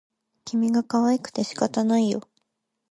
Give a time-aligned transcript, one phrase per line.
[0.45, 2.27] 君がかわいくて仕方がないよ